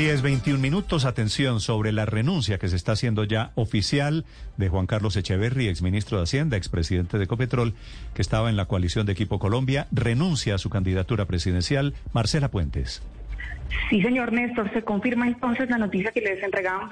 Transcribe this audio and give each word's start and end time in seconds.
10, 0.00 0.22
21 0.22 0.58
minutos. 0.58 1.04
Atención 1.04 1.60
sobre 1.60 1.92
la 1.92 2.06
renuncia 2.06 2.56
que 2.56 2.68
se 2.68 2.76
está 2.76 2.92
haciendo 2.92 3.24
ya 3.24 3.52
oficial 3.54 4.24
de 4.56 4.70
Juan 4.70 4.86
Carlos 4.86 5.14
Echeverry, 5.14 5.68
exministro 5.68 6.16
de 6.16 6.22
Hacienda, 6.22 6.56
expresidente 6.56 7.18
de 7.18 7.24
Ecopetrol, 7.24 7.74
que 8.14 8.22
estaba 8.22 8.48
en 8.48 8.56
la 8.56 8.64
coalición 8.64 9.04
de 9.04 9.12
Equipo 9.12 9.38
Colombia. 9.38 9.88
Renuncia 9.92 10.54
a 10.54 10.58
su 10.58 10.70
candidatura 10.70 11.26
presidencial. 11.26 11.92
Marcela 12.14 12.50
Puentes. 12.50 13.02
Sí, 13.90 14.00
señor 14.00 14.32
Néstor, 14.32 14.72
se 14.72 14.80
confirma 14.80 15.28
entonces 15.28 15.68
la 15.68 15.76
noticia 15.76 16.10
que 16.12 16.22
les 16.22 16.42
entregamos. 16.42 16.88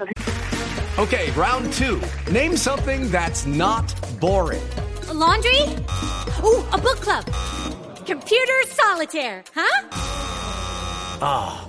Okay, 0.99 1.31
round 1.31 1.73
two. 1.73 1.99
Name 2.31 2.55
something 2.55 3.09
that's 3.09 3.47
not 3.47 3.91
boring. 4.19 4.61
A 5.09 5.13
laundry? 5.15 5.63
Ooh, 6.43 6.63
a 6.71 6.77
book 6.77 6.99
club. 7.01 7.25
Computer 8.05 8.67
solitaire, 8.67 9.43
huh? 9.55 9.87
Ah, 11.21 11.63
oh, 11.63 11.68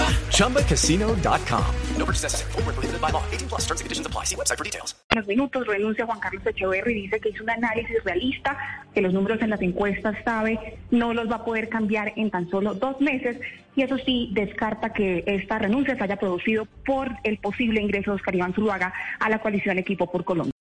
ChumbaCasino.com. 0.41 1.65
No 1.97 2.05
purchase 2.05 2.23
necessary. 2.23 2.51
Full 2.53 2.63
prohibited 2.63 2.99
by 2.99 3.11
law. 3.11 3.23
18 3.31 3.47
plus 3.47 3.61
terms 3.61 3.81
and 3.81 3.85
conditions 3.85 4.07
apply. 4.07 4.23
See 4.25 4.35
website 4.35 4.57
for 4.57 4.63
details. 4.63 4.95
En 5.11 5.19
los 5.19 5.27
minutos 5.27 5.67
renuncia 5.67 6.05
Juan 6.07 6.19
Carlos 6.19 6.43
Echeverry 6.43 6.97
y 6.97 7.01
dice 7.03 7.19
que 7.19 7.29
hizo 7.29 7.43
un 7.43 7.51
análisis 7.51 8.03
realista, 8.03 8.57
que 8.91 9.01
los 9.01 9.13
números 9.13 9.39
en 9.43 9.51
las 9.51 9.61
encuestas 9.61 10.15
sabe 10.25 10.79
no 10.89 11.13
los 11.13 11.29
va 11.29 11.35
a 11.35 11.45
poder 11.45 11.69
cambiar 11.69 12.13
en 12.15 12.31
tan 12.31 12.49
solo 12.49 12.73
dos 12.73 12.99
meses 12.99 13.37
y 13.75 13.83
eso 13.83 13.99
sí 13.99 14.31
descarta 14.33 14.93
que 14.93 15.23
esta 15.27 15.59
renuncia 15.59 15.95
se 15.95 16.03
haya 16.03 16.17
producido 16.17 16.65
por 16.87 17.09
el 17.23 17.37
posible 17.37 17.79
ingreso 17.79 18.11
de 18.11 18.15
Oscar 18.15 18.33
Iván 18.33 18.55
Zuluaga 18.55 18.93
a 19.19 19.29
la 19.29 19.39
coalición 19.39 19.77
Equipo 19.77 20.11
por 20.11 20.25
Colombia. 20.25 20.53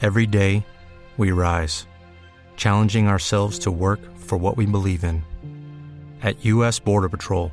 Every 0.00 0.26
day, 0.26 0.64
we 1.16 1.30
rise, 1.30 1.86
challenging 2.56 3.06
ourselves 3.06 3.60
to 3.60 3.70
work 3.70 4.00
for 4.16 4.36
what 4.36 4.56
we 4.56 4.66
believe 4.66 5.04
in. 5.04 5.22
At 6.24 6.44
U.S. 6.44 6.80
Border 6.80 7.08
Patrol, 7.08 7.52